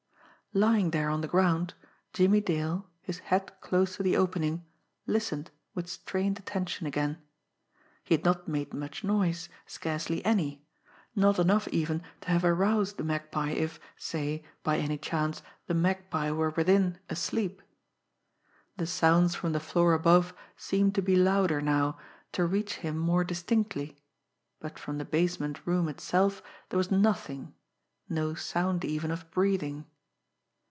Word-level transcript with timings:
Lying 0.53 0.91
there 0.91 1.09
on 1.09 1.21
the 1.21 1.29
ground, 1.29 1.75
Jimmie 2.11 2.41
Dale, 2.41 2.89
his 3.01 3.19
head 3.19 3.53
close 3.61 3.95
to 3.95 4.03
the 4.03 4.17
opening, 4.17 4.65
listened 5.07 5.49
with 5.73 5.87
strained 5.87 6.39
attention 6.39 6.85
again. 6.85 7.21
He 8.03 8.15
had 8.15 8.25
not 8.25 8.49
made 8.49 8.73
much 8.73 9.01
noise, 9.01 9.47
scarcely 9.65 10.21
any 10.25 10.67
not 11.15 11.39
enough 11.39 11.69
even 11.69 12.03
to 12.19 12.31
have 12.31 12.43
aroused 12.43 12.97
the 12.97 13.05
Magpie 13.05 13.51
if, 13.51 13.79
say, 13.95 14.43
by 14.61 14.77
any 14.77 14.97
chance, 14.97 15.41
the 15.67 15.73
Magpie 15.73 16.31
were 16.31 16.49
within 16.49 16.97
asleep. 17.09 17.61
The 18.75 18.87
sounds 18.87 19.33
from 19.33 19.53
the 19.53 19.61
floor 19.61 19.93
above 19.93 20.33
seemed 20.57 20.93
to 20.95 21.01
be 21.01 21.15
louder 21.15 21.61
now, 21.61 21.97
to 22.33 22.45
reach 22.45 22.73
him 22.75 22.97
more 22.97 23.23
distinctly, 23.23 24.01
but 24.59 24.77
from 24.77 24.97
the 24.97 25.05
basement 25.05 25.65
room 25.65 25.87
itself 25.87 26.41
there 26.67 26.77
was 26.77 26.91
nothing, 26.91 27.53
no 28.09 28.33
sound 28.33 28.83
even 28.83 29.11
of 29.11 29.31
breathing. 29.31 29.85